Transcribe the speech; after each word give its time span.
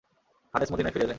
হারেস 0.53 0.69
মদীনায় 0.71 0.93
ফিরে 0.93 1.03
এলেন। 1.03 1.09